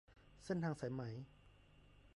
[0.45, 1.03] เส้นทางสายไหม